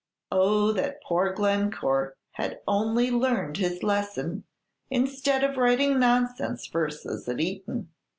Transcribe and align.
Oh 0.31 0.71
that 0.71 1.03
poor 1.03 1.31
Glencore 1.31 2.17
had 2.31 2.61
only 2.67 3.11
learned 3.11 3.57
this 3.57 3.83
lesson, 3.83 4.45
instead 4.89 5.43
of 5.43 5.57
writing 5.57 5.99
nonsense 5.99 6.65
verses 6.65 7.29
at 7.29 7.39
Eton! 7.39 7.89